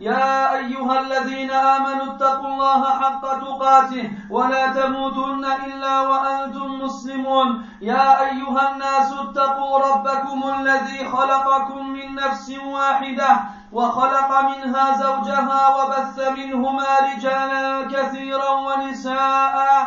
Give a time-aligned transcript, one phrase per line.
[0.00, 7.66] يا أيها الذين آمنوا اتقوا الله حق تقاته ولا تموتن إلا وأنتم مسلمون.
[7.80, 13.40] يا أيها الناس اتقوا ربكم الذي خلقكم من نفس واحدة
[13.72, 19.86] وخلق منها زوجها وبث منهما رجالا كثيرا ونساء.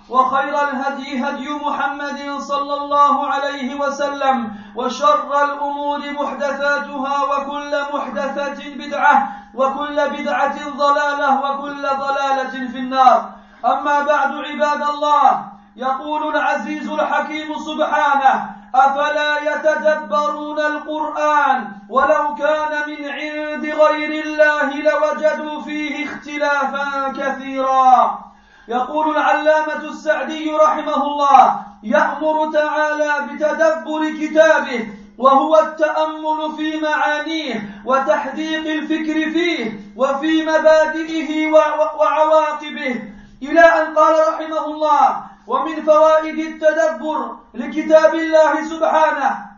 [0.11, 10.09] وخير الهدي هدي محمد صلى الله عليه وسلم وشر الأمور محدثاتها وكل محدثة بدعة وكل
[10.09, 13.29] بدعة ضلالة وكل ضلالة في النار.
[13.65, 15.45] أما بعد عباد الله
[15.75, 26.05] يقول العزيز الحكيم سبحانه أفلا يتدبرون القرآن ولو كان من عند غير الله لوجدوا فيه
[26.05, 28.30] اختلافا كثيرا.
[28.71, 39.31] يقول العلامة السعدي رحمه الله يأمر تعالى بتدبر كتابه وهو التأمل في معانيه وتحديق الفكر
[39.31, 41.51] فيه وفي مبادئه
[41.99, 43.01] وعواقبه.
[43.43, 49.50] إلى أن قال رحمه الله ومن فوائد التدبر لكتاب الله سبحانه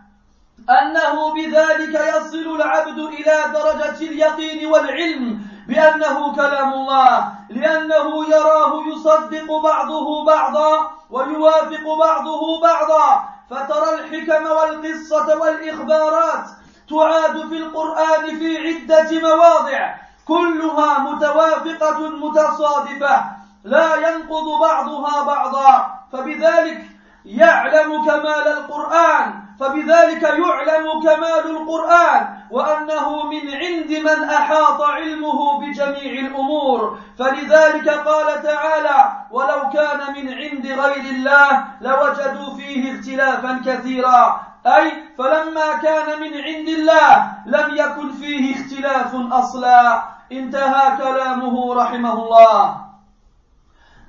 [0.70, 10.26] أنه بذلك يصل العبد إلى درجة اليقين والعلم بأنه كلام الله لأنه يراه يصدق بعضه
[10.26, 16.46] بعضا ويوافق بعضه بعضا فترى الحكم والقصة والإخبارات
[16.90, 19.96] تعاد في القرآن في عدة مواضع
[20.28, 23.24] كلها متوافقة متصادفة
[23.64, 26.93] لا ينقض بعضها بعضا فبذلك
[27.26, 37.00] يعلم كمال القرآن فبذلك يعلم كمال القرآن وأنه من عند من أحاط علمه بجميع الأمور.
[37.20, 45.78] فلذلك قال تعالى ولو كان من عند غير الله لوجدوا فيه اختلافا كثيرا أي فلما
[45.82, 50.04] كان من عند الله لم يكن فيه اختلاف أصلا.
[50.32, 52.78] انتهى كلامه رحمه الله.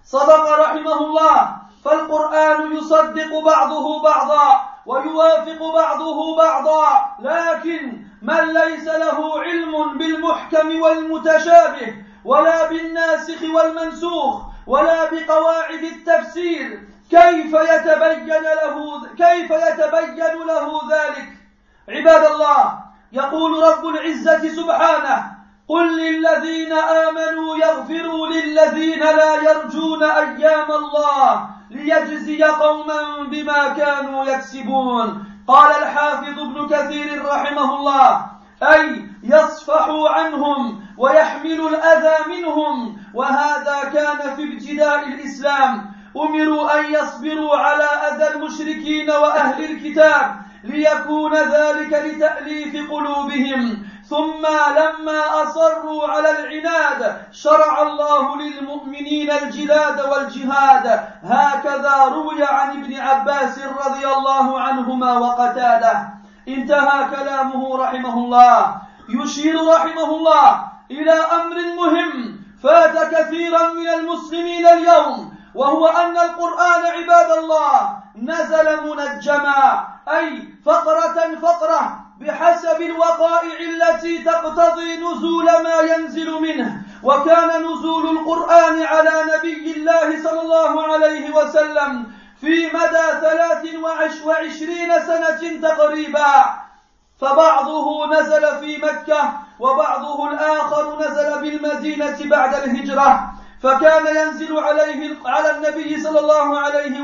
[0.05, 1.64] صدق رحمه الله.
[1.85, 6.89] فالقرآن يصدق بعضه بعضا ويوافق بعضه بعضا
[7.21, 11.95] لكن من ليس له علم بالمحكم والمتشابه
[12.25, 16.81] ولا بالناسخ والمنسوخ ولا بقواعد التفسير
[17.11, 21.29] كيف يتبين له كيف يتبين له ذلك؟
[21.89, 22.79] عباد الله
[23.13, 25.35] يقول رب العزة سبحانه
[25.69, 35.25] قل للذين آمنوا يغفروا للذين لا يرجون أيام الله ليجزي قوما بما كانوا يكسبون.
[35.49, 38.27] قال الحافظ ابن كثير رحمه الله
[38.63, 45.95] أي يصفحوا عنهم ويحملوا الأذى منهم وهذا كان في ابتداء الإسلام.
[46.17, 53.87] أمروا أن يصبروا على أذى المشركين وأهل الكتاب ليكون ذلك لتأليف قلوبهم.
[54.15, 54.47] ثم
[54.81, 60.87] لما أصروا على العناد شرع الله للمؤمنين الجلاد والجهاد.
[61.25, 66.09] هكذا روي عن ابن عباس رضي الله عنهما وقتاده.
[66.49, 68.77] انتهى كلامه رحمه الله.
[69.09, 77.31] يشير رحمه الله إلى أمر مهم فات كثيرا من المسلمين اليوم وهو أن القرآن عباد
[77.31, 82.04] الله نزل منجما أي فقرة فقرة.
[82.21, 86.83] بحسب الوقائع التي تقتضي نزول ما ينزل منه.
[87.03, 92.07] وكان نزول القرآن على نبي الله صلى الله عليه وسلم
[92.41, 93.65] في مدى ثلاث
[94.25, 96.45] وعشرين سنة تقريبا.
[97.21, 103.33] فبعضه نزل في مكة وبعضه الآخر نزل بالمدينة بعد الهجرة.
[103.63, 107.01] فكان ينزل عليه على النبي صلى الله عليه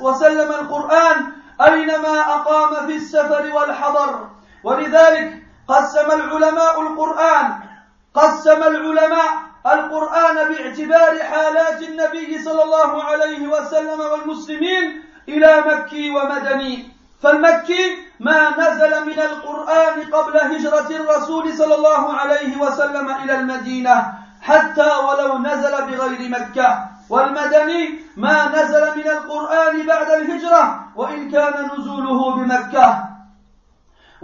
[0.00, 4.33] وسلم القرآن أينما أقام في السفر والحضر.
[4.64, 7.52] ولذلك قسم العلماء القرآن
[8.14, 9.30] قسم العلماء
[9.66, 16.94] القرآن باعتبار حالات النبي صلى الله عليه وسلم والمسلمين إلى مكي ومدني.
[17.22, 24.12] فالمكي ما نزل من القرآن قبل هجرة الرسول صلى الله عليه وسلم إلى المدينة
[24.42, 26.78] حتى ولو نزل بغير مكة.
[27.10, 33.13] والمدني ما نزل من القرآن بعد الهجرة وإن كان نزوله بمكة.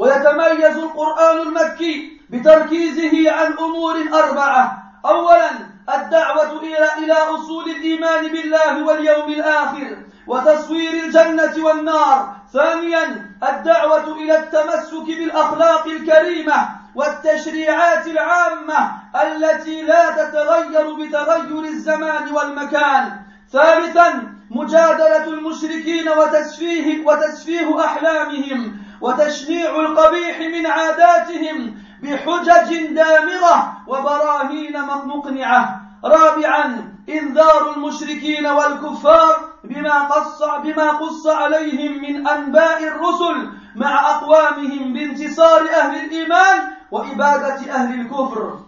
[0.01, 4.83] ويتميز القرآن المكي بتركيزه عن أمور أربعة.
[5.05, 5.51] أولا
[5.95, 12.37] الدعوة إلى إلى أصول الإيمان بالله واليوم الآخر وتصوير الجنة والنار.
[12.53, 13.05] ثانيا
[13.49, 18.93] الدعوة إلى التمسك بالأخلاق الكريمة والتشريعات العامة
[19.25, 23.05] التي لا تتغير بتغير الزمان والمكان.
[23.53, 24.09] ثالثا
[24.51, 28.90] مجادلة المشركين وتسفيه وتسفيه أحلامهم.
[29.01, 35.81] وتشنيع القبيح من عاداتهم بحجج دامغة وبراهين مقنعة.
[36.05, 45.61] رابعا إنذار المشركين والكفار بما قص بما قص عليهم من أنباء الرسل مع أقوامهم بانتصار
[45.61, 48.59] أهل الإيمان وإبادة أهل الكفر.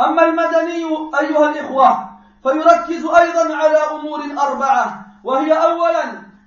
[0.00, 0.84] أما المدني
[1.20, 2.10] أيها الإخوة
[2.42, 6.04] فيركز أيضا على أمور اربعه وهي اولا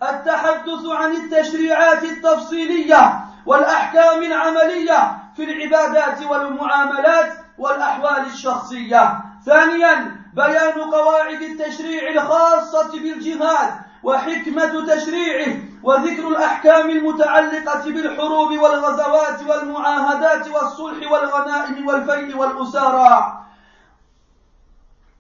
[0.09, 9.19] التحدث عن التشريعات التفصيلية والأحكام العملية في العبادات والمعاملات والأحوال الشخصية.
[9.45, 13.73] ثانيا بيان قواعد التشريع الخاصة بالجهاد
[14.03, 23.39] وحكمة تشريعه وذكر الأحكام المتعلقة بالحروب والغزوات والمعاهدات والصلح والغنائم والفيء والأسارى.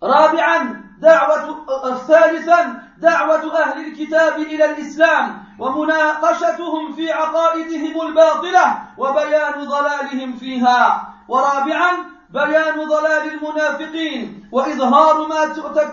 [0.03, 1.65] رابعا دعوة
[2.07, 11.13] ثالثا دعوة أهل الكتاب إلى الإسلام ومناقشتهم في عقائدهم الباطلة وبيان ضلالهم فيها.
[11.27, 11.91] ورابعا
[12.29, 14.49] بيان ضلال المنافقين.
[14.51, 15.45] وإظهار ما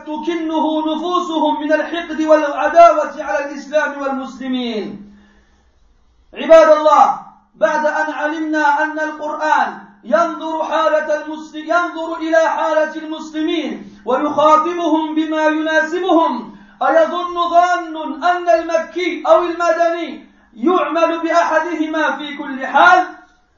[0.06, 5.14] تكنه نفوسهم من الحقد والعداوة على الإسلام والمسلمين.
[6.34, 7.20] عباد الله
[7.54, 16.56] بعد أن علمنا أن القرآن ينظر حالة المسلم ينظر إلى حالة المسلمين ويخاطبهم بما يناسبهم
[16.82, 23.06] أيظن ظان أن المكي أو المدني يعمل بأحدهما في كل حال؟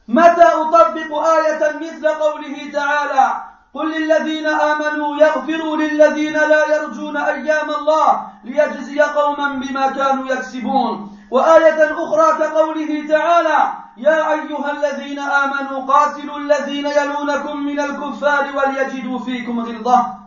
[0.08, 3.42] متى أطبق آية مثل قوله تعالى
[3.74, 11.18] قل للذين آمنوا يغفروا للذين لا يرجون أيام الله ليجزي قوما بما كانوا يكسبون.
[11.30, 19.60] وآية أخرى كقوله تعالى يا أيها الذين آمنوا قاتلوا الذين يلونكم من الكفار وليجدوا فيكم
[19.60, 20.21] غلظة.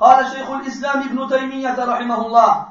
[0.00, 2.66] قال شيخ الإسلام ابن تيمية رحمه الله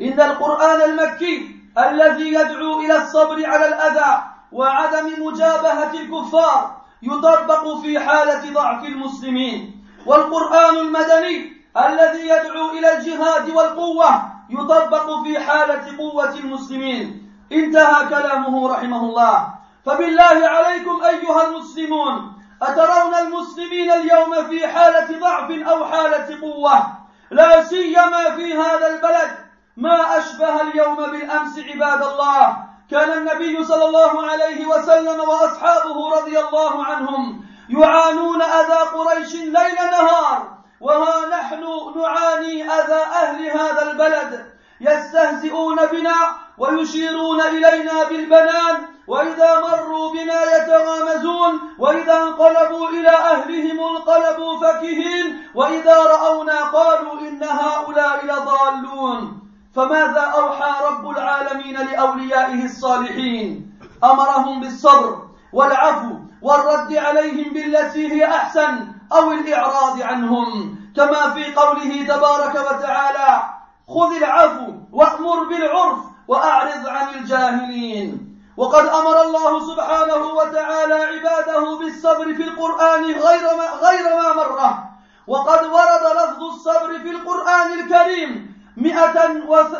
[0.00, 4.22] إن القرآن المكي الذي يدعو إلى الصبر على الأذى
[4.52, 14.22] وعدم مجابهة الكفار يطبق في حالة ضعف المسلمين والقرآن المدني الذي يدعو إلى الجهاد والقوة
[14.50, 17.32] يطبق في حالة قوة المسلمين.
[17.52, 19.54] انتهى كلامه رحمه الله.
[19.86, 26.82] فبالله عليكم أيها المسلمون أترون المسلمين اليوم في حالة ضعف أو حالة قوة؟
[27.30, 29.38] لا سيما في هذا البلد.
[29.76, 32.56] ما أشبه اليوم بالأمس عباد الله.
[32.90, 40.58] كان النبي صلى الله عليه وسلم وأصحابه رضي الله عنهم يعانون أذى قريش ليل نهار.
[40.80, 41.64] وها نحن
[41.96, 44.50] نعاني أذى أهل هذا البلد.
[44.80, 48.76] يستهزئون بنا ويشيرون إلينا بالبنان
[49.08, 58.24] وإذا مروا بنا يتغامزون وإذا انقلبوا إلى أهلهم انقلبوا فكهين وإذا رأونا قالوا إن هؤلاء
[58.26, 59.40] لضالون.
[59.74, 63.72] فماذا أوحى رب العالمين لأوليائه الصالحين؟
[64.04, 65.18] أمرهم بالصبر
[65.52, 70.76] والعفو والرد عليهم بالتي هي أحسن أو الإعراض عنهم.
[70.96, 73.42] كما في قوله تبارك وتعالى
[73.88, 78.08] خذ العفو وأمر بالعرف وأعرض عن الجاهلين.
[78.56, 84.90] وقد أمر الله سبحانه وتعالى عباده بالصبر في القرآن غير ما, غير ما مرة.
[85.26, 88.30] وقد ورد لفظ الصبر في القرآن الكريم
[88.76, 89.16] مئة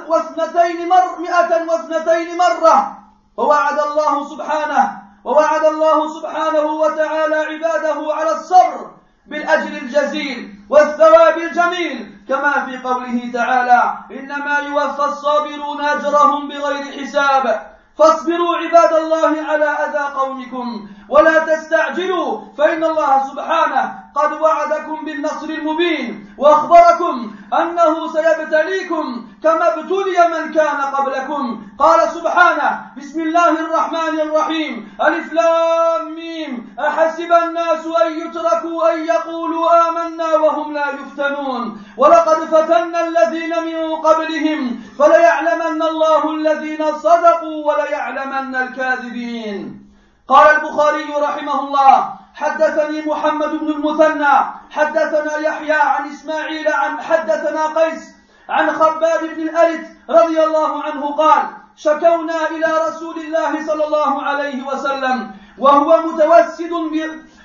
[0.08, 2.98] واثنتين مر مئة واثنتين مرة.
[3.36, 8.90] ووعد الله سبحانه ووعد الله سبحانه وتعالى عباده على الصبر
[9.26, 10.59] بالأجر الجزيل.
[10.70, 17.70] والثواب الجميل كما في قوله تعالى إنما يوفى الصابرون أجرهم بغير حساب.
[17.98, 26.34] فاصبروا عباد الله على أذى قومكم ولا تستعجلوا فإن الله سبحانه قد وعدكم بالنصر المبين
[26.38, 31.62] وأخبركم أنه سيبتليكم كما ابتلي من كان قبلكم.
[31.78, 34.92] قال سبحانه بسم الله الرحمن الرحيم.
[35.02, 36.76] ألف لام ميم.
[36.80, 41.82] أحسب الناس أن يتركوا أن يقولوا آمنا وهم لا يفتنون.
[41.96, 49.86] ولقد فتنا الذين من قبلهم فليعلمن الله الذين صدقوا وليعلمن الكاذبين.
[50.28, 54.34] قال البخاري رحمه الله حدثني محمد بن المثنى
[54.70, 58.14] حدثنا يحيى عن إسماعيل عن حدثنا قيس
[58.48, 61.42] عن خباب بن الأرث رضي الله عنه قال
[61.76, 66.70] شكونا إلى رسول الله صلى الله عليه وسلم وهو متوسد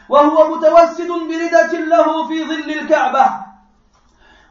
[0.10, 3.26] وهو متوسد بردة له في ظل الكعبة.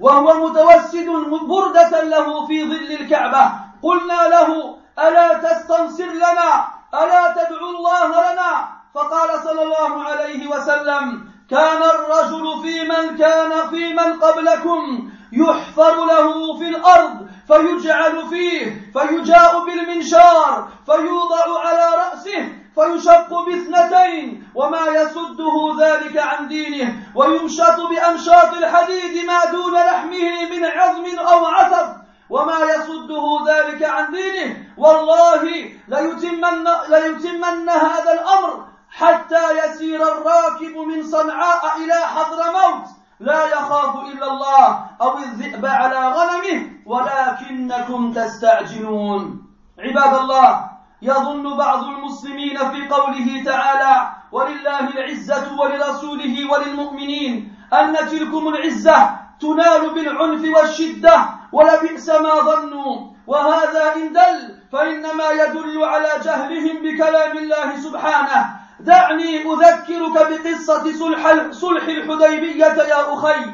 [0.01, 1.07] وهو متوسد
[1.49, 3.53] بردة له في ظل الكعبة.
[3.83, 11.83] قلنا له ألا تستنصر لنا؟ ألا تدعو الله لنا؟ فقال صلى الله عليه وسلم كان
[11.83, 20.69] الرجل في من كان في من قبلكم يحفر له في الأرض فيجعل فيه فيجاء بالمنشار
[20.87, 29.75] فيوضع على رأسه فيشق باثنتين وما يسده ذلك عن دينه ويمشط بأمشاط الحديد ما دون
[29.75, 35.43] لحمه من عظم أو عصب وما يصده ذلك عن دينه والله
[35.89, 42.87] ليتمن, ليتمن هذا الأمر حتى يسير الراكب من صنعاء إلى حضرموت.
[43.21, 49.43] لا يخاف إلا الله أو الذئب على غنمه ولكنكم تستعجلون.
[49.79, 50.71] عباد الله
[51.03, 59.11] يظن بعض المسلمين في قوله تعالى ولله العزة ولرسوله وللمؤمنين أن تلكم العزة
[59.41, 63.15] تنال بالعنف والشدة ولبئس ما ظنوا.
[63.27, 64.39] وهذا إن دل
[64.73, 68.64] فإنما يدل على جهلهم بكلام الله سبحانه.
[68.85, 73.45] دعني أذكرك بقصة صلح صلح الحديبية يا أخي.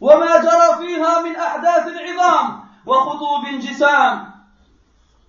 [0.00, 4.30] وما جرى فيها من أحداث عظام وخطوب جسام.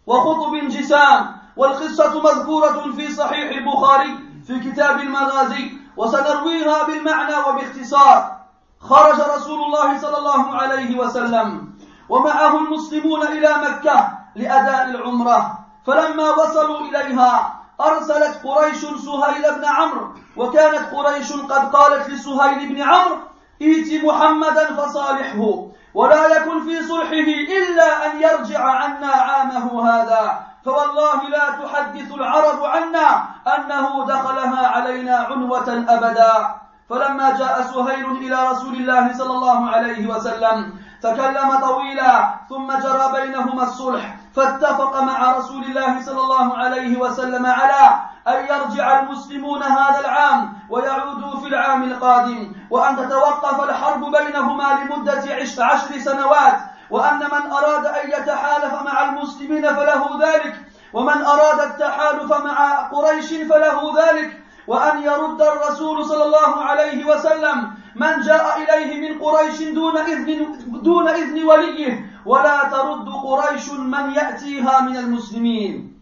[0.07, 1.37] وخطب جسام.
[1.57, 8.41] والقصة مذكورة في صحيح البخاري في كتاب المغازي وسنرويها بالمعنى وباختصار.
[8.79, 11.73] خرج رسول الله صلى الله عليه وسلم
[12.09, 20.93] ومعه المسلمون إلى مكة لأداء العمرة فلما وصلوا إليها أرسلت قريش سهيل بن عمرو وكانت
[20.93, 23.17] قريش قد قالت لسهيل بن عمرو
[23.61, 31.50] ائت محمدا فصالحه ولا يكن في صلحه إلا أن يرجع عنا عامه هذا فوالله لا
[31.50, 36.61] تحدث العرب عنا أنه دخلها علينا عنوة أبدا.
[36.89, 43.63] فلما جاء سهيل إلى رسول الله صلى الله عليه وسلم تكلم طويلا ثم جرى بينهما
[43.63, 50.53] الصلح فاتفق مع رسول الله صلى الله عليه وسلم على أن يرجع المسلمون هذا العام
[50.69, 55.23] ويعودوا في العام القادم وأن تتوقف الحرب بينهما لمدة
[55.59, 56.57] عشر سنوات
[56.89, 60.55] وأن من أراد أن يتحالف مع المسلمين فله ذلك
[60.93, 68.21] ومن أراد التحالف مع قريش فله ذلك وأن يرد الرسول صلى الله عليه وسلم من
[68.21, 72.12] جاء إليه من قريش دون إذن, دون إذن وليه.
[72.25, 76.01] ولا ترد قريش من يأتيها من المسلمين.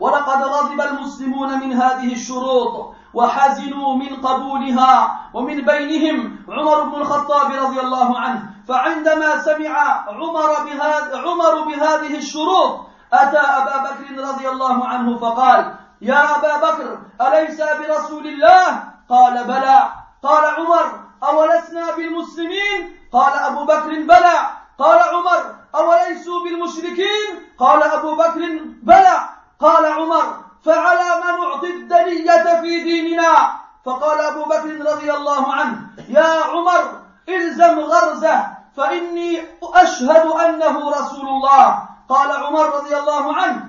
[0.00, 5.20] ولقد غضب المسلمون من هذه الشروط وحزنوا من قبولها.
[5.34, 12.80] ومن بينهم عمر بن الخطاب رضي الله عنه فعندما سمع عمر بهذه عمر بهذه الشروط
[13.12, 20.03] أتى أبا بكر رضي الله عنه فقال يا أبا بكر أليس برسول الله؟ قال بلى.
[20.24, 20.86] قال عمر
[21.22, 24.36] أولسنا بالمسلمين؟ قال أبو بكر بلى.
[24.78, 27.28] قال عمر أوليسوا بالمشركين؟
[27.58, 28.40] قال أبو بكر
[28.82, 29.16] بلى.
[29.60, 30.26] قال عمر
[30.64, 33.52] فعلى ما نعطي الدنية في ديننا؟
[33.84, 35.76] فقال أبو بكر رضي الله عنه
[36.08, 41.88] يا عمر إلزم غرزه فإني أشهد أنه رسول الله.
[42.08, 43.64] قال عمر رضي الله عنه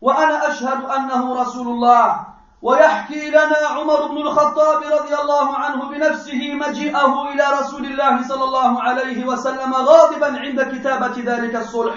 [0.00, 2.33] وأنا أشهد أنه رسول الله.
[2.62, 8.82] ويحكي لنا عمر بن الخطاب رضي الله عنه بنفسه مجيئه إلى رسول الله صلى الله
[8.82, 11.94] عليه وسلم غاضبا عند كتابة ذلك الصلح.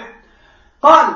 [0.82, 1.06] قال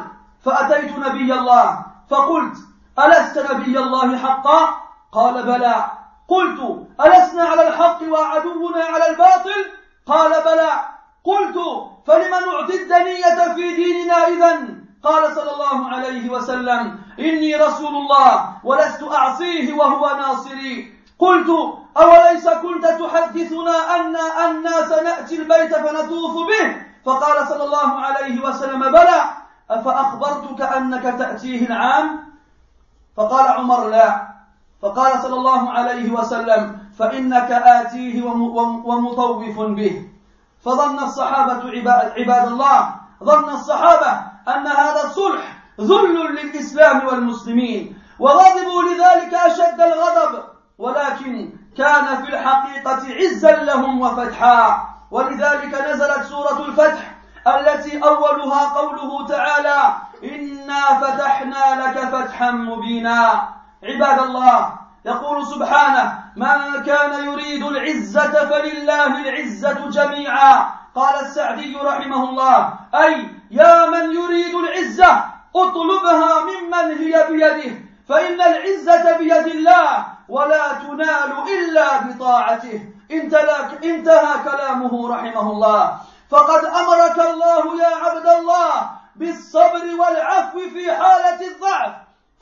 [0.45, 1.85] فأتيت نبي الله.
[2.11, 2.57] فقلت
[2.99, 4.69] ألست نبي الله حقا؟
[5.13, 5.85] قال بلى.
[6.29, 9.65] قلت ألسنا على الحق وعدونا على الباطل؟
[10.07, 10.71] قال بلى.
[11.25, 11.57] قلت
[12.07, 19.03] فلم نعطي الدنية في ديننا إذن؟ قال صلى الله عليه وسلم إني رسول الله ولست
[19.03, 20.95] أعصيه وهو ناصري.
[21.19, 21.49] قلت
[21.97, 26.67] أوليس كنت تحدثنا أن أنا سنأتي البيت فنطوف به؟
[27.05, 29.21] فقال صلى الله عليه وسلم بلى
[29.71, 32.21] أفأخبرتك أنك تأتيه العام؟
[33.17, 34.29] فقال عمر لا.
[34.83, 38.23] فقال صلى الله عليه وسلم فإنك آتيه
[38.85, 40.09] ومطوف به.
[40.65, 41.63] فظن الصحابة
[42.19, 42.95] عباد الله
[43.25, 50.45] ظن الصحابة أن هذا الصلح ذل للإسلام والمسلمين وغضبوا لذلك أشد الغضب
[50.79, 54.89] ولكن كان في الحقيقة عزا لهم وفتحا.
[55.11, 57.15] ولذلك نزلت سورة الفتح
[57.47, 59.95] التي أولها قوله تعالى
[60.25, 63.49] إنا فتحنا لك فتحا مبينا
[63.83, 64.73] عباد الله
[65.05, 73.87] يقول سبحانه من كان يريد العزة فلله العزة جميعا قال السعدي رحمه الله أي يا
[73.87, 75.25] من يريد العزة
[75.57, 77.73] اطلبها ممن هي بيده
[78.09, 82.81] فإن العزة بيد الله ولا تنال إلا بطاعته.
[83.85, 85.97] انتهى كلامه رحمه الله.
[86.31, 91.93] فقد أمرك الله يا عبد الله بالصبر والعفو في حالة الضعف.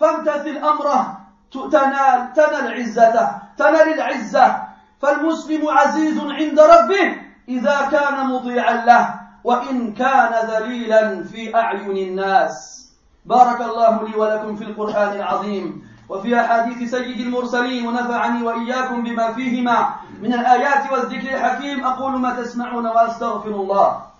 [0.01, 1.21] فامتثل أمره
[1.53, 4.63] تنال تنال عزته تنال العزة.
[5.03, 7.17] فالمسلم عزيز عند ربه
[7.49, 9.20] إذا كان مطيعا له.
[9.45, 12.81] وإن كان ذليلا في أعين الناس.
[13.25, 19.95] بارك الله لي ولكم في القرآن العظيم وفي أحاديث سيد المرسلين ونفعني وإياكم بما فيهما
[20.21, 21.85] من الآيات والذكر الحكيم.
[21.85, 24.11] أقول ما تسمعون وأستغفر الله.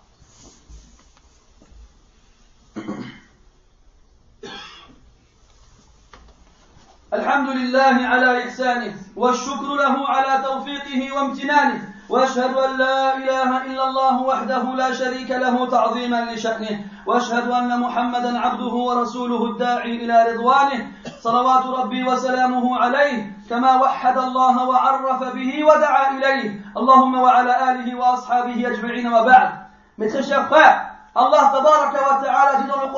[7.15, 11.90] الحمد لله على إحسانه والشكر له على توفيقه وامتنانه.
[12.11, 18.39] وأشهد أن لا إله إلا الله وحده لا شريك له تعظيما لشأنه وأشهد أن محمدا
[18.39, 20.87] عبده ورسوله الداعي إلى رضوانه
[21.21, 26.61] صلوات ربي وسلامه عليه كما وحد الله وعرف به ودعا إليه.
[26.77, 29.51] اللهم وعلى آله وأصحابه أجمعين وبعد.
[29.99, 32.91] Mes très frères, Allah tabaraka wa ta'ala dit dans le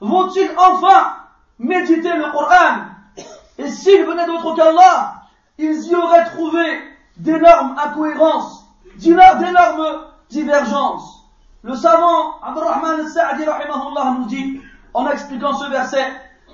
[0.00, 1.16] vont-ils enfin
[1.58, 2.84] méditer le Coran?
[3.58, 5.14] Et s'ils venaient d'autre qu'Allah,
[5.58, 6.82] ils y auraient trouvé
[7.16, 11.24] d'énormes incohérences, d'énormes divergences.
[11.62, 13.44] Le savant Abdurrahman al-Sa'di
[14.18, 14.60] nous dit,
[14.94, 16.06] en expliquant ce verset,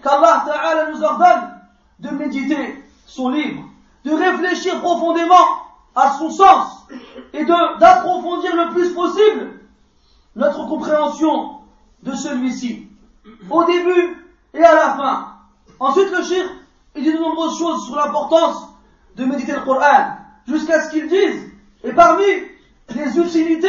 [0.02, 1.60] qu'Allah Ta'ala nous ordonne
[2.00, 3.62] de méditer son livre,
[4.04, 5.34] de réfléchir profondément
[5.94, 6.86] à son sens
[7.32, 9.60] et d'approfondir le plus possible
[10.34, 11.58] notre compréhension
[12.02, 12.88] de celui-ci,
[13.50, 15.28] au début et à la fin.
[15.78, 16.44] Ensuite, le shir,
[16.96, 18.68] il dit de nombreuses choses sur l'importance
[19.16, 21.50] de méditer le Coran, jusqu'à ce qu'ils disent,
[21.84, 22.24] et parmi
[22.94, 23.68] les utilités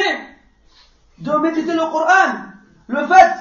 [1.20, 2.34] de méditer le Coran,
[2.88, 3.34] le fait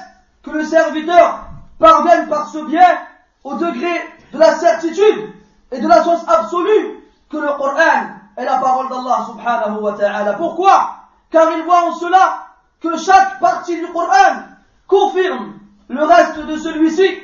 [0.43, 1.47] que le serviteur
[1.79, 2.97] parvienne par ce biais
[3.43, 3.93] au degré
[4.31, 5.33] de la certitude
[5.71, 10.33] et de la science absolue que le Coran est la parole d'Allah subhanahu wa ta'ala.
[10.33, 10.95] Pourquoi?
[11.29, 12.47] Car il voit en cela
[12.81, 14.43] que chaque partie du Coran
[14.87, 17.19] confirme le reste de celui-ci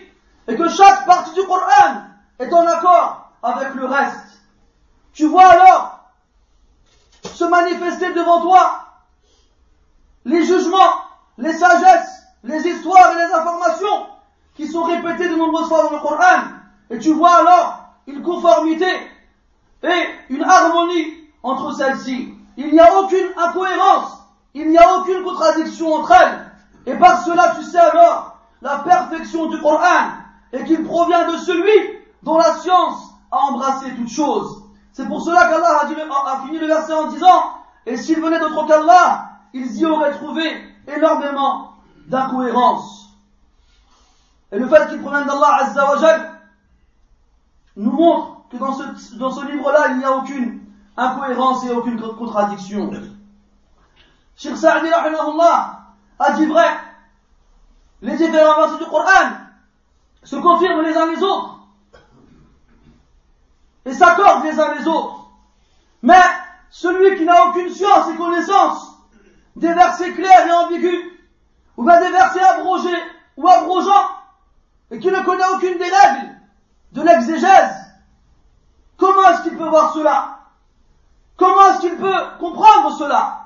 [0.47, 2.03] et que chaque partie du Coran
[2.39, 4.41] est en accord avec le reste.
[5.13, 5.98] Tu vois alors
[7.39, 8.85] se manifester devant toi
[10.25, 10.93] les jugements,
[11.37, 14.07] les sagesses, les histoires et les informations
[14.55, 16.41] qui sont répétées de nombreuses fois dans le Coran.
[16.89, 18.91] Et tu vois alors une conformité
[19.83, 22.33] et une harmonie entre celles-ci.
[22.57, 24.17] Il n'y a aucune incohérence,
[24.53, 26.51] il n'y a aucune contradiction entre elles.
[26.87, 30.09] Et par cela, tu sais alors la perfection du Coran
[30.51, 34.68] et qu'il provient de celui dont la science a embrassé toute chose.
[34.99, 37.53] C'est pour cela qu'Allah a, fini le verset en disant,
[37.85, 40.43] et s'ils venaient d'autre qu'Allah, ils y auraient trouvé
[40.93, 41.71] énormément
[42.07, 43.07] d'incohérences.
[44.51, 46.41] Et le fait qu'ils proviennent d'Allah Azzawajal
[47.77, 48.73] nous montre que dans
[49.31, 50.65] ce, livre-là, il n'y a aucune
[50.97, 52.91] incohérence et aucune contradiction.
[54.35, 56.67] Sheikh Sa'di a dit vrai,
[58.01, 59.29] les différents versets du Coran
[60.23, 61.58] se confirment les uns les autres
[63.85, 65.27] et s'accordent les uns les autres.
[66.01, 66.21] Mais
[66.69, 68.95] celui qui n'a aucune science et connaissance
[69.55, 71.05] des versets clairs et ambigus,
[71.77, 73.03] ou bien des versets abrogés
[73.37, 74.09] ou abrogeants,
[74.91, 76.35] et qui ne connaît aucune des règles
[76.93, 77.75] de l'exégèse,
[78.97, 80.39] comment est-ce qu'il peut voir cela?
[81.37, 83.45] Comment est-ce qu'il peut comprendre cela?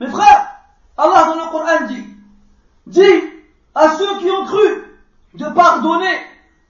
[0.00, 0.50] Mes frères,
[0.96, 2.06] Allah dans le Coran dit,
[2.86, 3.22] dit
[3.74, 4.98] à ceux qui ont cru
[5.34, 6.18] de pardonner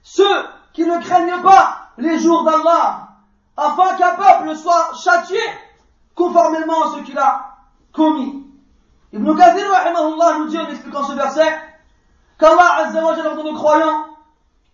[0.03, 3.09] ceux qui ne craignent pas les jours d'Allah,
[3.57, 5.39] afin qu'un peuple soit châtié
[6.15, 7.57] conformément à ce qu'il a
[7.93, 8.45] commis.
[9.13, 9.65] Ibn Kathir
[10.39, 11.59] nous dit en expliquant ce verset
[12.39, 14.05] qu'Allah ordonne aux croyants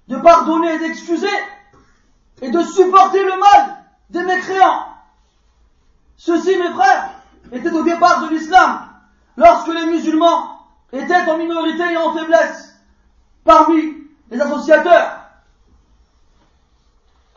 [0.08, 1.28] de pardonner et d'excuser
[2.42, 3.78] et de supporter le mal
[4.10, 4.86] des mécréants.
[6.18, 7.10] Ceci, mes frères,
[7.52, 8.88] était au départ de l'islam,
[9.38, 12.76] lorsque les musulmans étaient en minorité et en faiblesse
[13.44, 13.96] parmi
[14.30, 15.17] les associateurs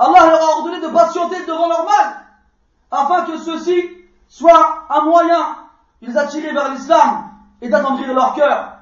[0.01, 2.25] Allah leur a ordonné de patienter devant leur mal,
[2.91, 3.91] afin que ceci
[4.29, 5.57] soit un moyen
[6.01, 8.79] ils attiraient vers l'islam et d'attendrir leur cœur.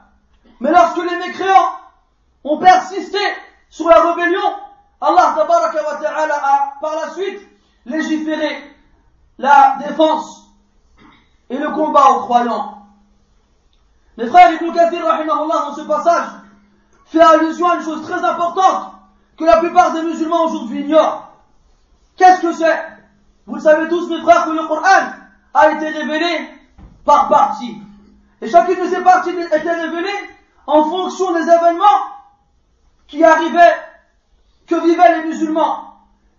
[0.60, 1.72] Mais lorsque les mécréants
[2.44, 3.18] ont persisté
[3.68, 4.44] sur la rébellion,
[5.00, 5.44] Allah a
[6.80, 7.40] par la suite
[7.84, 8.76] légiféré
[9.38, 10.52] la défense
[11.50, 12.86] et le combat aux croyants.
[14.16, 16.28] Les frères Ibn Kathir, dans ce passage,
[17.06, 18.97] fait allusion à une chose très importante
[19.38, 21.32] que la plupart des musulmans aujourd'hui ignorent.
[22.16, 22.82] Qu'est-ce que c'est?
[23.46, 25.12] Vous le savez tous, mes frères, que le Coran
[25.54, 26.50] a été révélé
[27.04, 27.80] par partie.
[28.42, 30.30] Et chacune de ces parties était révélée
[30.66, 31.86] en fonction des événements
[33.06, 33.76] qui arrivaient,
[34.66, 35.94] que vivaient les musulmans.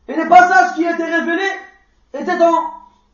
[0.07, 1.51] Et les passages qui étaient révélés
[2.13, 2.37] étaient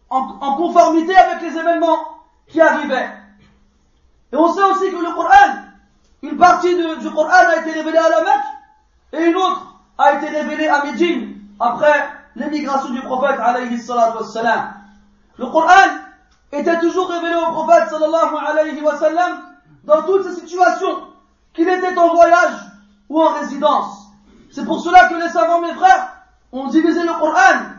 [0.10, 3.10] en, conformité avec les événements qui arrivaient.
[4.34, 5.62] Et on sait aussi que le Coran,
[6.24, 8.56] une partie du Coran a été révélée à la Mecque
[9.14, 13.78] et une autre a été révélée à Médine après l'émigration du prophète alayhi.
[15.38, 15.90] Le Coran
[16.52, 19.42] était toujours révélé au prophète sallallahu alayhi wa sallam
[19.84, 21.04] dans toutes ces situations,
[21.54, 22.56] qu'il était en voyage
[23.10, 24.08] ou en résidence.
[24.52, 26.10] C'est pour cela que les savants, mes frères,
[26.52, 27.76] ont divisé le Coran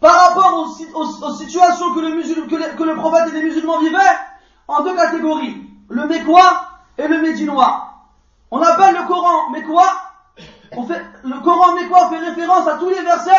[0.00, 3.98] par rapport aux, situations que le, que, le, prophète et les musulmans vivaient
[4.66, 6.64] en deux catégories, le mécois
[6.96, 7.88] et le médinois.
[8.50, 9.90] On appelle le Coran mécois,
[10.72, 13.30] le Coran mécois fait référence à tous les versets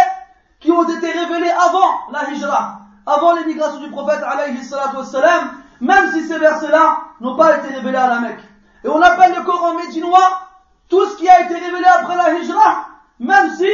[0.59, 6.11] qui ont été révélés avant la hijra, avant l'émigration du prophète alayhi salatu wassalam, même
[6.13, 8.43] si ces versets-là n'ont pas été révélés à la Mecque.
[8.83, 10.41] Et on appelle le Coran médinois
[10.89, 12.85] tout ce qui a été révélé après la hijra,
[13.19, 13.69] même si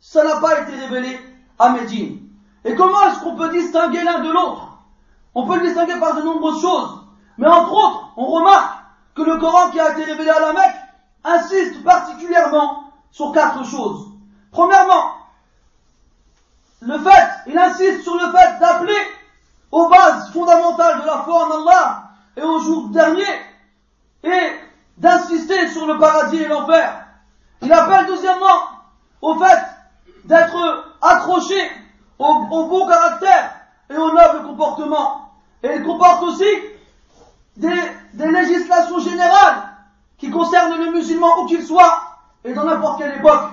[0.00, 1.18] ça n'a pas été révélé
[1.58, 2.20] à Médine.
[2.64, 4.78] Et comment est-ce qu'on peut distinguer l'un de l'autre?
[5.34, 7.00] On peut le distinguer par de nombreuses choses.
[7.38, 8.78] Mais entre autres, on remarque
[9.14, 10.76] que le Coran qui a été révélé à la Mecque
[11.24, 14.08] insiste particulièrement sur quatre choses.
[14.50, 15.12] Premièrement,
[16.80, 18.98] le fait, il insiste sur le fait d'appeler
[19.70, 22.02] aux bases fondamentales de la foi en Allah
[22.36, 23.22] et au jour dernier
[24.24, 24.52] et
[24.98, 27.06] d'insister sur le paradis et l'enfer.
[27.60, 28.68] Il appelle deuxièmement
[29.20, 29.62] au fait
[30.24, 31.70] d'être accroché
[32.18, 33.52] au, bon caractère
[33.90, 35.30] et au noble comportement.
[35.62, 36.44] Et il comporte aussi
[37.56, 37.82] des,
[38.14, 39.68] des législations générales
[40.18, 42.11] qui concernent le musulman où qu'il soit
[42.44, 43.50] et dans n'importe quelle époque.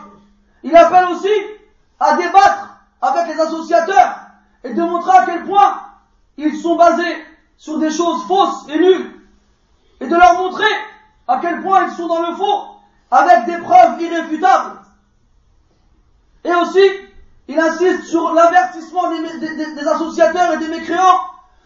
[0.63, 1.31] Il appelle aussi
[1.99, 4.19] à débattre avec les associateurs
[4.63, 5.81] et de montrer à quel point
[6.37, 7.25] ils sont basés
[7.57, 9.13] sur des choses fausses et nulles
[10.01, 10.71] et de leur montrer
[11.27, 12.65] à quel point ils sont dans le faux
[13.11, 14.79] avec des preuves irréfutables.
[16.43, 16.85] Et aussi,
[17.47, 21.19] il insiste sur l'avertissement des, associateurs et des mécréants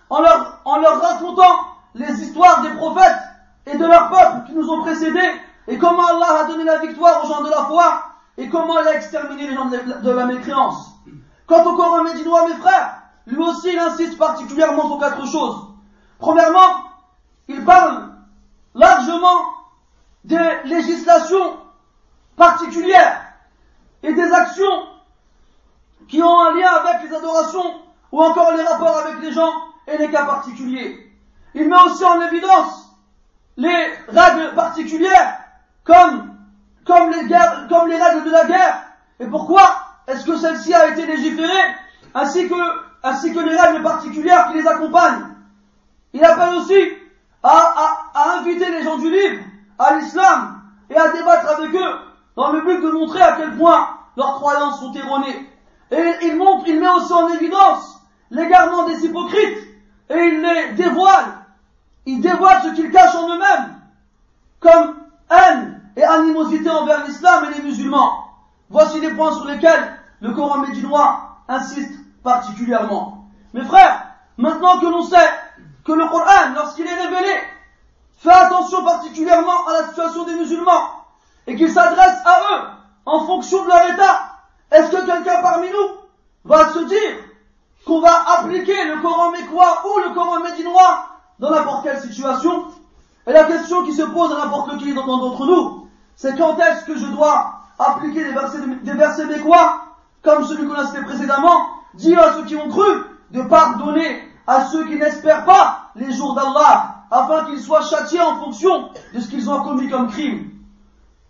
[0.09, 1.59] en leur, en leur racontant
[1.95, 3.19] les histoires des prophètes
[3.65, 7.23] et de leurs peuples qui nous ont précédés et comment Allah a donné la victoire
[7.23, 8.03] aux gens de la foi
[8.37, 10.91] et comment il a exterminé les gens de la mécréance.
[11.47, 12.95] Quant au Coran médinois, mes frères,
[13.27, 15.67] lui aussi il insiste particulièrement sur quatre choses.
[16.19, 16.83] Premièrement,
[17.47, 18.09] il parle
[18.73, 19.41] largement
[20.23, 21.57] des législations
[22.35, 23.21] particulières
[24.01, 24.87] et des actions
[26.07, 29.51] qui ont un lien avec les adorations ou encore les rapports avec les gens
[29.87, 31.11] et les cas particuliers.
[31.55, 32.89] Il met aussi en évidence
[33.57, 35.42] les règles particulières
[35.83, 36.31] comme,
[36.87, 38.83] les, règles de la guerre.
[39.19, 39.63] Et pourquoi
[40.07, 41.75] est-ce que celle-ci a été légiférée
[42.13, 45.27] ainsi que, les règles particulières qui les accompagnent?
[46.13, 46.79] Il appelle aussi
[47.41, 49.43] à inviter les gens du livre
[49.79, 51.99] à l'islam et à débattre avec eux
[52.35, 55.49] dans le but de montrer à quel point leurs croyances sont erronées.
[55.91, 59.59] Et il montre, il met aussi en évidence l'égarement des hypocrites
[60.09, 61.45] et il les dévoile.
[62.05, 63.79] Il dévoile ce qu'ils cachent en eux-mêmes
[64.59, 64.95] comme
[65.29, 68.25] haine et animosité envers l'islam et les musulmans.
[68.69, 73.25] Voici les points sur lesquels le Coran médinois insiste particulièrement.
[73.53, 74.05] Mes frères,
[74.37, 75.29] maintenant que l'on sait
[75.85, 77.33] que le Coran, lorsqu'il est révélé,
[78.17, 80.89] fait attention particulièrement à la situation des musulmans
[81.45, 82.61] et qu'il s'adresse à eux
[83.05, 84.33] en fonction de leur état,
[84.71, 85.97] est-ce que quelqu'un parmi nous
[86.45, 87.17] va se dire
[87.85, 92.67] qu'on va appliquer le Coran mécois ou le Coran médinois dans n'importe quelle situation?
[93.27, 95.82] Et la question qui se pose à n'importe qui d'entre nous,
[96.15, 99.23] c'est quand est-ce que je dois appliquer des versets, des versets
[100.21, 102.87] comme celui qu'on a cité précédemment, dire à ceux qui ont cru
[103.31, 108.37] de pardonner à ceux qui n'espèrent pas les jours d'Allah, afin qu'ils soient châtiés en
[108.37, 110.49] fonction de ce qu'ils ont commis comme crime.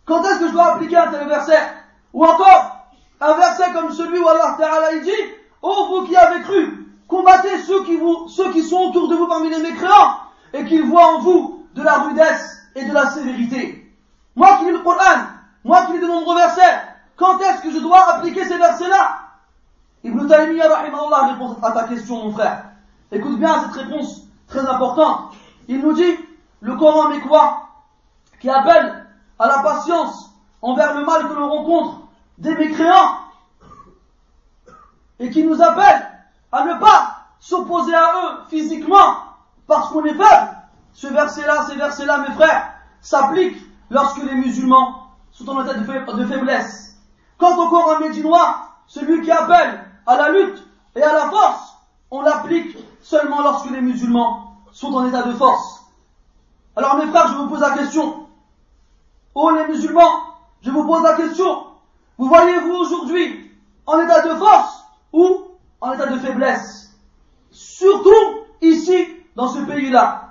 [0.06, 1.60] Quand est-ce que je dois appliquer un tel verset?
[2.14, 2.88] Ou encore,
[3.20, 5.12] un verset comme celui où Allah Ta'ala dit,
[5.62, 10.18] Oh vous qui avez cru, combattez ceux qui sont autour de vous parmi les mécréants,
[10.54, 13.83] et qu'ils voient en vous de la rudesse et de la sévérité.
[14.36, 15.28] Moi qui lis le Coran,
[15.64, 16.82] moi qui lis de nombreux versets,
[17.16, 19.20] quand est-ce que je dois appliquer ces versets-là?
[20.04, 22.66] Ibn Taymiyyah, répond à ta question, mon frère.
[23.12, 25.34] Écoute bien cette réponse très importante.
[25.68, 26.18] Il nous dit,
[26.62, 27.70] le Coran met quoi?
[28.40, 29.06] Qui appelle
[29.40, 32.00] à la patience envers le mal que l'on rencontre
[32.38, 33.18] des mécréants
[35.20, 36.10] et qui nous appelle
[36.52, 39.16] à ne pas s'opposer à eux physiquement
[39.68, 40.58] parce qu'on est faible.
[40.94, 46.98] Ce verset-là, ces versets-là, mes frères, s'appliquent lorsque les musulmans sont en état de faiblesse.
[47.38, 50.64] Quant au Coran médinois, celui qui appelle à la lutte
[50.96, 51.78] et à la force,
[52.12, 55.86] on l'applique seulement lorsque les musulmans sont en état de force.
[56.76, 58.28] Alors mes frères, je vous pose la question.
[59.36, 61.66] Oh les musulmans, je vous pose la question.
[62.18, 63.52] Vous voyez-vous aujourd'hui
[63.86, 65.48] en état de force ou
[65.82, 66.96] en état de faiblesse?
[67.52, 68.12] Surtout
[68.62, 70.30] ici, dans ce pays-là.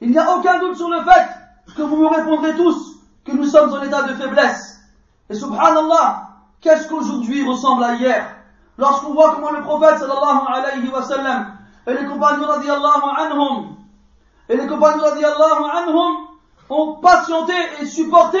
[0.00, 1.43] Il n'y a aucun doute sur le fait
[1.76, 4.80] que vous me répondrez tous que nous sommes en état de faiblesse.
[5.30, 6.28] Et subhanallah,
[6.60, 8.26] qu'est-ce qu'aujourd'hui ressemble à hier
[8.76, 11.52] Lorsqu'on voit comment le prophète sallallahu alayhi wa sallam
[11.86, 13.76] et les compagnons radiallahu anhum
[14.48, 16.14] et les compagnons radiallahu anhum
[16.70, 18.38] ont patienté et supporté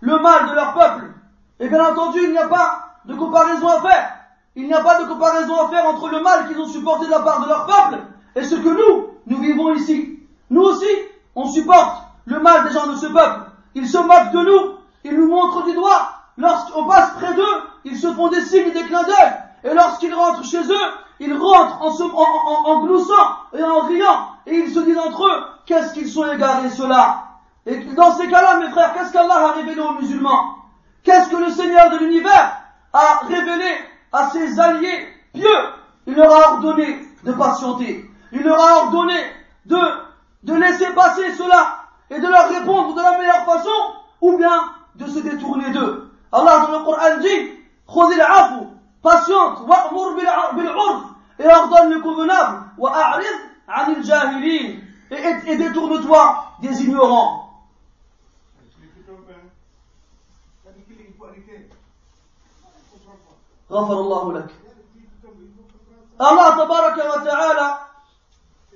[0.00, 1.12] le mal de leur peuple.
[1.60, 4.14] Et bien entendu, il n'y a pas de comparaison à faire.
[4.56, 7.10] Il n'y a pas de comparaison à faire entre le mal qu'ils ont supporté de
[7.10, 8.02] la part de leur peuple
[8.34, 10.20] et ce que nous, nous vivons ici.
[10.50, 10.86] Nous aussi,
[11.34, 13.40] on supporte le mal des gens de ce peuple.
[13.74, 16.10] Ils se moquent de nous, ils nous montrent du doigt.
[16.36, 19.32] Lorsqu'on passe près d'eux, ils se font des signes et des clins d'œil.
[19.64, 20.88] Et lorsqu'ils rentrent chez eux,
[21.20, 24.28] ils rentrent en, en, en, gloussant et en riant.
[24.46, 27.24] Et ils se disent entre eux, qu'est-ce qu'ils sont égarés ceux-là?
[27.66, 30.54] Et dans ces cas-là, mes frères, qu'est-ce qu'Allah a révélé aux musulmans?
[31.02, 32.56] Qu'est-ce que le Seigneur de l'univers
[32.92, 33.78] a révélé
[34.12, 35.58] à ses alliés pieux?
[36.06, 38.08] Il leur a ordonné de patienter.
[38.32, 39.18] Il leur a ordonné
[39.66, 39.78] de,
[40.44, 41.77] de laisser passer cela
[42.09, 43.69] et de leur répondre de la meilleure façon
[44.21, 46.11] ou bien de se détourner d'eux.
[46.31, 47.51] Allah dans le Coran dit,
[47.87, 48.65] Khudil afu,
[49.01, 51.03] patiente, wa'mur bil'urf,
[51.39, 53.25] et ordonne le convenable, wa'a'rid
[53.67, 54.79] anil jahilin,
[55.11, 57.39] et, et détourne-toi des ignorants.
[63.71, 64.49] غفر الله لك
[66.19, 67.79] Allah tabaraka wa ta'ala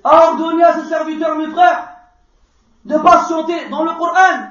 [0.04, 1.91] a ordonné à ses serviteurs, mes frères,
[2.85, 4.47] de patienter dans le Coran,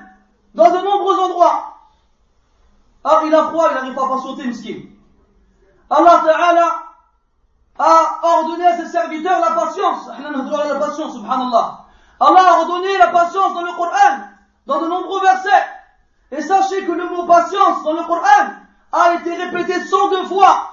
[0.54, 1.76] dans de nombreux endroits.
[3.04, 4.80] Ah, il a froid, il n'arrive pas à patienter, miskin.
[5.90, 6.82] Allah Ta'ala
[7.78, 10.08] a ordonné à ses serviteurs la patience.
[10.08, 11.78] La patience, subhanallah.
[12.20, 14.18] Allah a ordonné la patience dans le Coran,
[14.66, 15.66] dans de nombreux versets.
[16.30, 18.52] Et sachez que le mot patience dans le Coran
[18.92, 20.70] a été répété 102 fois.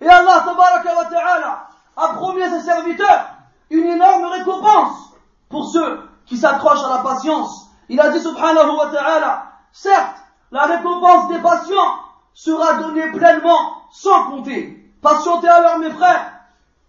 [0.00, 3.26] Et Allah Ta'ala a promis à ses serviteurs
[3.70, 5.12] une énorme récompense
[5.48, 7.70] pour ceux qui s'accrochent à la patience.
[7.88, 10.16] Il a dit subhanahu wa ta'ala, certes,
[10.52, 11.94] la récompense des patients
[12.34, 14.92] sera donnée pleinement, sans compter.
[15.02, 16.32] Patientez alors mes frères,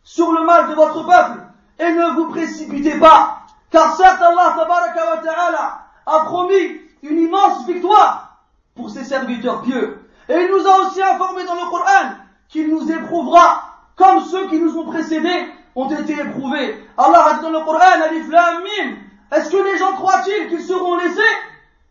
[0.03, 1.41] sur le mal de votre peuple,
[1.79, 3.39] et ne vous précipitez pas,
[3.71, 8.37] car certes Allah wa ta'ala a promis une immense victoire
[8.75, 10.09] pour ses serviteurs pieux.
[10.27, 12.15] Et il nous a aussi informé dans le Coran
[12.49, 13.63] qu'il nous éprouvera
[13.95, 16.87] comme ceux qui nous ont précédés ont été éprouvés.
[16.97, 18.95] Allah a dit dans le Coran, Alif Lam Mim,
[19.31, 21.21] est-ce que les gens croient-ils qu'ils seront laissés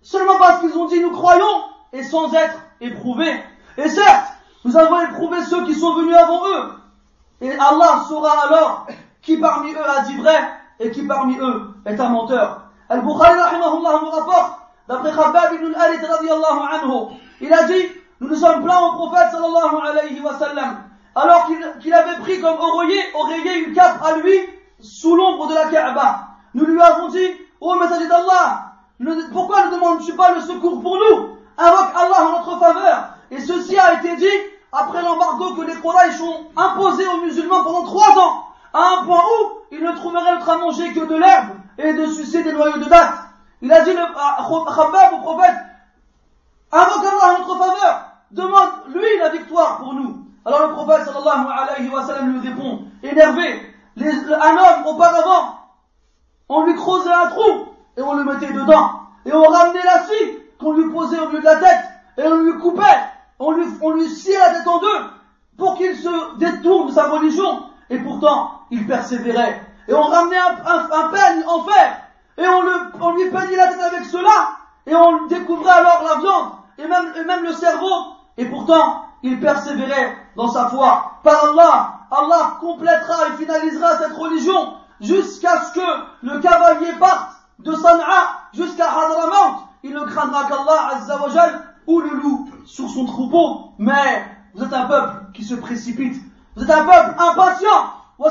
[0.03, 3.42] seulement parce qu'ils ont dit nous croyons et sans être éprouvés?
[3.77, 4.27] Et certes,
[4.64, 6.72] nous avons éprouvé ceux qui sont venus avant eux.
[7.40, 8.87] Et Allah saura alors
[9.22, 10.38] qui parmi eux a dit vrai
[10.81, 12.62] et qui parmi eux est un menteur.
[12.88, 17.88] Al-Bukhari rahimahullah nous rapporte, d'après Khabbab ibn anhu, il a dit,
[18.20, 20.79] nous nous sommes plaints au prophète sallallahu alayhi wa sallam,
[21.14, 21.48] alors
[21.81, 24.38] qu'il avait pris comme oreiller, oreiller une cape à lui
[24.81, 26.27] sous l'ombre de la Kaaba.
[26.54, 27.28] Nous lui avons dit,
[27.61, 28.72] ô messager d'Allah,
[29.32, 31.37] pourquoi ne demandes-tu pas le secours pour nous?
[31.56, 33.11] Invoque Allah en notre faveur.
[33.30, 34.38] Et ceci a été dit
[34.72, 39.20] après l'embargo que les Quraysh ont imposé aux musulmans pendant trois ans, à un point
[39.20, 42.78] où ils ne trouveraient autre à manger que de l'herbe et de sucer des noyaux
[42.78, 43.14] de date.
[43.61, 45.56] Il a dit le, à Khabbab au prophète,
[46.72, 50.24] invoque Allah en notre faveur, demande lui la victoire pour nous.
[50.44, 55.58] Alors le prophète sallallahu alayhi wa sallam lui répond, énervé, un homme auparavant
[56.48, 59.00] on lui creusait un trou et on le mettait dedans.
[59.26, 61.84] Et on ramenait la scie qu'on lui posait au milieu de la tête
[62.16, 62.82] et on lui coupait,
[63.38, 65.00] on lui, sciait la tête en deux
[65.56, 67.64] pour qu'il se détourne de sa religion.
[67.90, 69.61] Et pourtant, il persévérait.
[69.88, 72.02] Et on ramenait un, un, en fer
[72.37, 74.56] et on, le, on lui peignait la tête avec cela
[74.87, 78.14] et on découvrait alors la viande et même, et même le cerveau.
[78.37, 81.18] Et pourtant, il persévérait dans sa foi.
[81.24, 85.80] Par Allah, Allah complétera et finalisera cette religion jusqu'à ce que
[86.22, 89.64] le cavalier parte de Sana'a jusqu'à Hadramaut.
[89.82, 93.72] Il ne craindra qu'Allah Azzawajal ou le loup sur son troupeau.
[93.78, 96.16] Mais vous êtes un peuple qui se précipite.
[96.56, 97.92] Vous êtes un peuple impatient.
[98.18, 98.26] Vous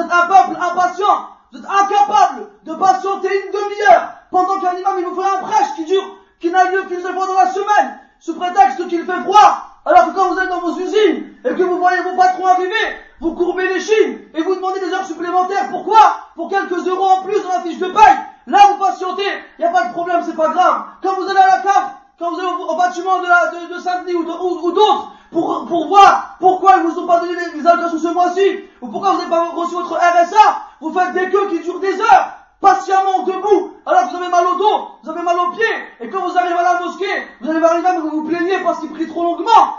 [0.00, 1.28] êtes un peuple impatient.
[1.52, 5.74] Vous êtes incapable de patienter une demi-heure pendant qu'un imam il vous fait un prêche
[5.74, 9.20] qui dure, qui n'a lieu qu'une seule fois dans la semaine, sous prétexte qu'il fait
[9.22, 9.66] froid.
[9.84, 12.96] Alors que quand vous êtes dans vos usines et que vous voyez vos patrons arriver,
[13.20, 15.68] vous courbez les chines et vous demandez des heures supplémentaires.
[15.70, 15.98] Pourquoi?
[16.34, 18.18] Pour quelques euros en plus dans la fiche de paille.
[18.46, 20.84] Là, vous patientez, il n'y a pas de problème, c'est pas grave.
[21.02, 23.80] Quand vous allez à la cave, quand vous allez au, bâtiment de, la, de, de
[23.80, 28.64] Saint-Denis ou, d'autres, pour, voir pourquoi ils vous ont pas donné les, allocations ce mois-ci,
[28.80, 32.00] ou pourquoi vous n'avez pas reçu votre RSA, vous faites des queues qui durent des
[32.00, 35.64] heures, patiemment debout, alors vous avez mal au dos, vous avez mal aux pieds,
[36.00, 38.58] et quand vous arrivez à la mosquée, vous allez voir les dames, vous vous plaignez
[38.64, 39.76] parce qu'ils prient trop longuement.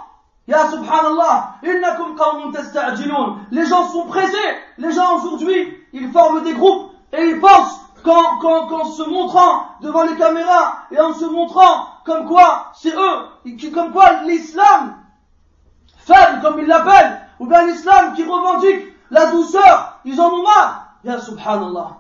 [0.52, 3.38] Ya subhanallah, innakum qawmun tasta'jilun.
[3.52, 4.52] Les gens sont pressés.
[4.78, 10.04] Les gens aujourd'hui, ils forment des groupes et ils pensent qu'en, qu'en, se montrant devant
[10.04, 14.98] les caméras et en se montrant comme quoi c'est eux, comme quoi l'islam
[16.00, 20.98] faible comme ils l'appellent, ou bien l'islam qui revendique la douceur, ils en ont marre.
[21.06, 21.92] Ya subhanallah.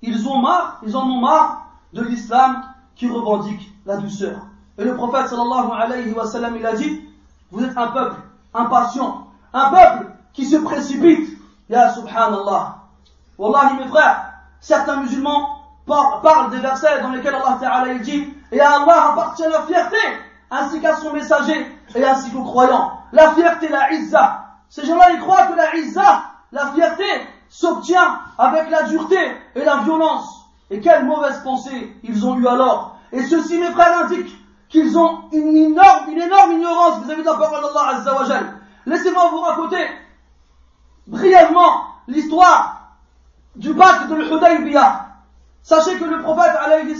[0.00, 2.62] Ils ont marre, ils en ont marre de l'islam
[2.96, 4.38] qui revendique la douceur.
[4.78, 7.11] Et le prophète sallallahu alayhi wa sallam, il a dit,
[7.52, 8.16] vous êtes un peuple
[8.54, 11.38] impatient, un peuple qui se précipite.
[11.68, 12.78] Ya subhanallah.
[13.38, 18.82] Wallahi mes frères, certains musulmans parlent des versets dans lesquels Allah Ta'ala dit, et à
[18.82, 19.96] Allah appartient la fierté,
[20.50, 22.92] ainsi qu'à son messager, et ainsi qu'aux croyants.
[23.12, 24.44] La fierté, la izza.
[24.68, 27.04] Ces gens-là, ils croient que la izza, la fierté,
[27.48, 29.18] s'obtient avec la dureté
[29.54, 30.46] et la violence.
[30.70, 32.96] Et quelle mauvaise pensée ils ont eu alors.
[33.12, 34.34] Et ceci, mes frères, indique
[34.72, 38.54] qu'ils ont une énorme, une énorme ignorance vis-à-vis de la parole d'Allah Azzawajal.
[38.86, 39.86] Laissez-moi vous raconter
[41.06, 42.96] brièvement l'histoire
[43.54, 45.08] du pacte de l'Hudaybiyah.
[45.62, 46.96] Sachez que le prophète alayhi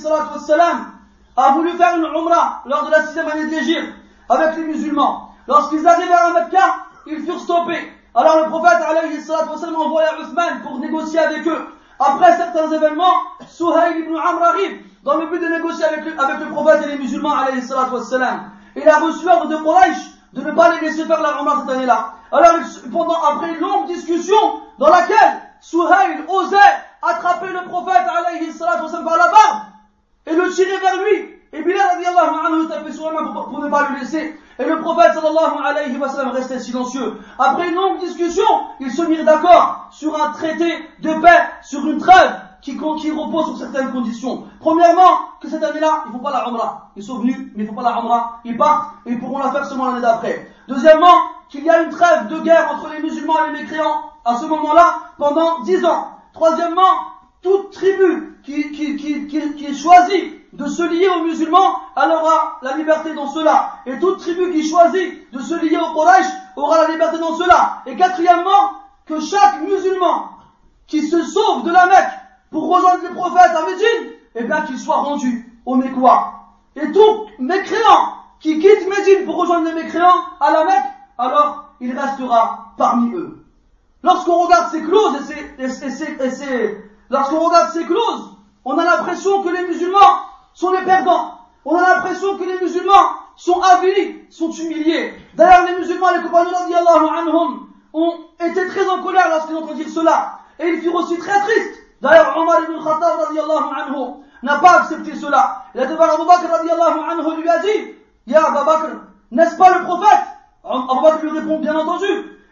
[1.35, 3.95] a voulu faire une umrah lors de la sixième année de l'Égypte
[4.29, 5.35] avec les musulmans.
[5.49, 7.91] Lorsqu'ils arrivèrent à Mecca, ils furent stoppés.
[8.15, 9.19] Alors le prophète alayhi
[9.75, 11.69] envoya Uthman pour négocier avec eux.
[11.99, 13.15] Après certains événements,
[13.49, 17.33] Suhail ibn Amr arrive dans le but de négocier avec le, prophète et les musulmans,
[17.33, 18.51] alayhi salatu wassalam.
[18.77, 19.99] Il a reçu l'ordre de Quraysh
[20.33, 22.15] de ne pas les laisser faire la Umrah cette année-là.
[22.31, 22.55] Alors,
[22.91, 26.57] pendant, après une longue discussion dans laquelle Suhail osait
[27.03, 29.63] attraper le prophète, alayhi salatu wassalam, par la barbe
[30.27, 31.29] et le tirer vers lui.
[31.53, 34.39] Et Bilal, radiallahu anhu, tapait sur la main pour, pour ne pas le laisser.
[34.59, 37.19] Et le prophète sallallahu alayhi wa sallam restait silencieux.
[37.39, 38.45] Après une longue discussion,
[38.81, 43.47] ils se mirent d'accord sur un traité de paix, sur une trêve qui, qui repose
[43.47, 44.45] sur certaines conditions.
[44.61, 46.91] Premièrement, que cette année-là, ils ne font pas la Umrah.
[46.97, 48.41] Ils sont venus, mais ils ne font pas la Umrah.
[48.45, 50.49] Ils partent et ils pourront la faire seulement l'année d'après.
[50.69, 51.13] Deuxièmement,
[51.49, 54.47] qu'il y a une trêve de guerre entre les musulmans et les mécréants à ce
[54.47, 56.07] moment-là pendant dix ans.
[56.33, 56.95] Troisièmement,
[57.43, 63.13] toute tribu qui, qui, est choisie de se lier aux musulmans, elle aura la liberté
[63.15, 63.73] dans cela.
[63.87, 67.83] Et toute tribu qui choisit de se lier aux Quraysh aura la liberté dans cela.
[67.87, 68.71] Et quatrièmement,
[69.07, 70.31] que chaque musulman
[70.87, 72.22] qui se sauve de la Mecque
[72.53, 76.35] pour rejoindre le prophète à Médine, eh bien qu'il soit rendu aux Mécois.
[76.77, 81.99] Et tout mécréant qui quitte Médine pour rejoindre les mécréants à la Mecque, alors il
[81.99, 83.45] restera parmi eux.
[84.03, 89.67] Lorsqu'on regarde ces clauses et ces, lorsqu'on regarde ces clauses, on a l'impression que les
[89.67, 90.21] musulmans
[90.55, 91.39] sont les perdants.
[91.65, 95.15] On a l'impression que les musulmans sont avilis, sont humiliés.
[95.35, 100.39] D'ailleurs, les musulmans, les compagnons anhum, ont été très en colère lorsqu'ils ont entendu cela.
[100.59, 105.67] Et ils furent aussi très tristes D'ailleurs, Omar ibn Khattab anhu n'a pas accepté cela.
[105.73, 107.95] Il a dit Abu Bakr anhu lui a dit,
[108.27, 108.89] Ya Abu Bakr,
[109.31, 110.27] n'est-ce pas le prophète?
[110.65, 112.07] Abu Bakr lui répond, bien entendu.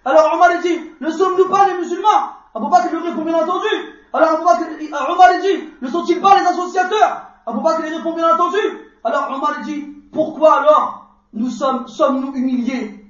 [0.05, 2.31] Alors Omar dit, ne sommes-nous pas les musulmans?
[2.55, 3.67] Abu Bakr lui répond, bien entendu.
[4.13, 7.23] Alors Abu Bakr, euh, Omar dit, ne sont-ils pas les associateurs?
[7.45, 8.59] Abu Bakr lui répond, bien entendu.
[9.03, 9.81] Alors Omar dit,
[10.13, 13.05] pourquoi alors nous sommes, sommes-nous humiliés?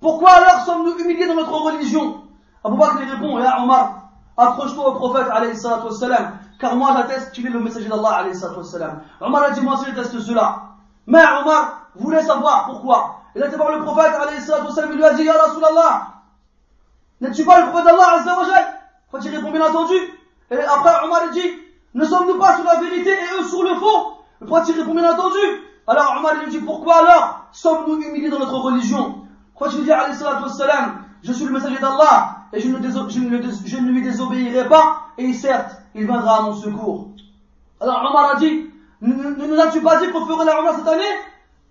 [0.00, 2.24] Pourquoi alors sommes-nous humiliés dans notre religion?
[2.62, 3.97] Abu Bakr lui répond, Ya Omar,
[4.40, 9.02] Approche-toi au prophète, alayhi wassalam, car moi j'atteste qu'il est le messager d'Allah, alayhi wassalam.
[9.20, 10.62] Omar a dit, moi aussi j'atteste cela.
[11.08, 13.16] Mais Omar voulait savoir pourquoi?
[13.34, 16.06] Il a été voir le prophète, alayhi wassalam, il lui a dit, Ya Rasulallah,
[17.20, 18.46] n'es-tu pas le prophète d'Allah, azza wa
[19.10, 19.94] Quand il répond, bien entendu.
[20.52, 21.50] Et après, Omar a dit,
[21.94, 24.18] ne sommes-nous pas sur la vérité et eux sur le faux?
[24.38, 25.40] Le prophète répond, bien entendu.
[25.88, 29.16] Alors Omar lui dit, pourquoi alors sommes-nous humiliés dans notre religion?
[29.58, 34.68] Quand il dit, alayhi wassalam, je suis le messager d'Allah, et je ne, lui désobéirai
[34.68, 37.08] pas, et certes, il viendra à mon secours.
[37.80, 38.66] Alors Omar a dit,
[39.00, 41.02] ne nous as-tu pas dit qu'on ferait la Umrah cette année?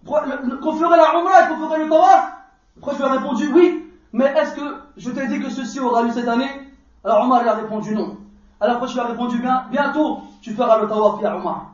[0.05, 2.31] Qu'on ferait la Umrah et qu'on ferait le Tawaf?
[2.75, 6.03] Pourquoi je lui ai répondu oui, mais est-ce que je t'ai dit que ceci aura
[6.03, 6.49] lieu cette année?
[7.03, 8.17] Alors Omar il a répondu non.
[8.59, 11.71] Alors après je lui ai répondu bien, bientôt tu feras le Tawaf, ya Omar.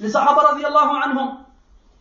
[0.00, 1.36] Les Sahaba radiallahu anhum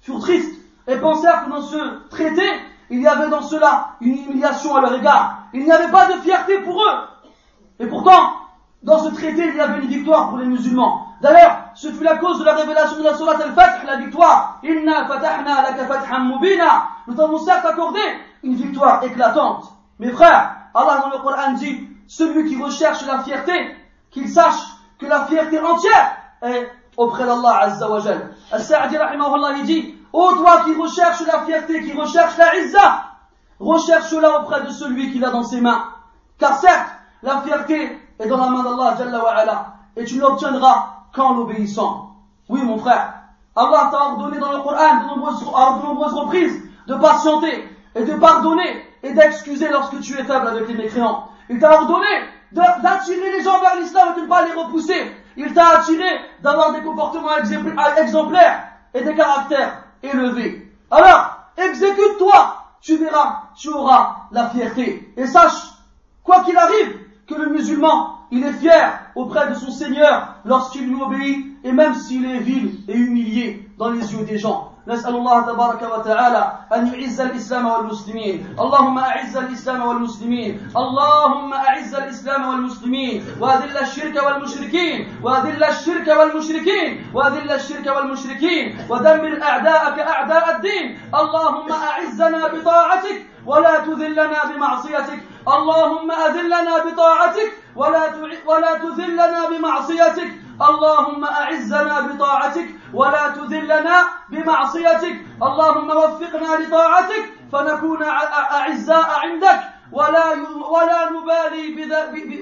[0.02, 2.44] furent tristes et pensèrent que dans ce traité,
[2.89, 5.43] il y avait dans cela une humiliation à leur égard.
[5.54, 6.99] Il n'y avait pas de fierté pour eux.
[7.80, 8.34] Et pourtant,
[8.82, 11.08] dans ce traité, il y avait une victoire pour les musulmans.
[11.22, 14.60] D'ailleurs, ce fut la cause de la révélation de la Surat al-Fath, la victoire.
[14.64, 16.89] Inna fatahna laka fathan mubina.
[17.08, 18.01] Nous t'avons certes accordé
[18.43, 19.72] une victoire éclatante.
[19.99, 23.54] Mes frères, Allah dans le Coran dit, celui qui recherche la fierté,
[24.12, 24.60] qu'il sache
[24.99, 28.36] que la fierté entière est auprès d'Allah Azza wa Jal.
[28.51, 33.12] Al-Sa'di rahimahullah dit, ô toi qui recherches la fierté, qui recherche la izza,
[33.60, 35.86] recherche-la auprès de celui qui l'a dans ses mains.
[36.38, 36.89] Car certes,
[37.22, 42.16] la fierté est dans la main d'Allah Jalla wa et tu l'obtiendras qu'en l'obéissant.
[42.49, 43.14] Oui mon frère,
[43.56, 48.04] Allah t'a ordonné dans le Coran de nombreuses, à de nombreuses reprises de patienter et
[48.04, 51.30] de pardonner et d'excuser lorsque tu es faible avec les mécréants.
[51.49, 52.08] Il t'a ordonné
[52.51, 55.12] d'attirer les gens vers l'islam et de ne pas les repousser.
[55.38, 56.06] Il t'a attiré
[56.41, 57.38] d'avoir des comportements
[57.97, 60.72] exemplaires et des caractères élevés.
[60.91, 65.12] Alors, exécute-toi, tu verras, tu auras la fierté.
[65.16, 65.72] Et sache,
[66.22, 71.01] quoi qu'il arrive, que le musulman, il est fier auprès de son Seigneur lorsqu'il lui
[71.01, 74.72] obéit, et même s'il est vil et humilié dans les yeux des gens.
[74.89, 82.49] نسأل الله تبارك وتعالى أن يعز الإسلام والمسلمين اللهم أعز الإسلام والمسلمين اللهم أعز الإسلام
[82.49, 91.72] والمسلمين وأذل الشرك والمشركين وأذل الشرك والمشركين وأذل الشرك والمشركين ودمر أعداءك أعداء الدين اللهم
[91.72, 95.20] أعزنا بطاعتك ولا تذلنا بمعصيتك.
[95.48, 98.04] اللهم أذلنا بطاعتك ولا
[98.46, 100.32] ولا تذلنا بمعصيتك.
[100.70, 103.96] اللهم أعزنا بطاعتك ولا تذلنا
[104.30, 105.16] بمعصيتك.
[105.48, 108.04] اللهم وفقنا لطاعتك فنكون
[108.60, 109.60] أعزاء عندك.
[109.94, 110.26] ولا
[110.74, 111.66] ولا نبالي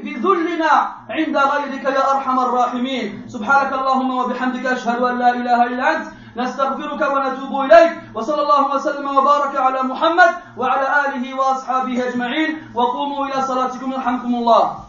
[0.05, 0.73] بذلنا
[1.09, 3.07] عند غيرك يا أرحم الراحمين.
[3.27, 9.17] سبحانك اللهم وبحمدك أشهد أن لا إله إلا أنت نستغفرك ونتوب إليك وصلى الله وسلم
[9.17, 14.80] وبارك على محمد وعلى آله وأصحابه أجمعين وقوموا إلى صلاتكم يرحمكم الله.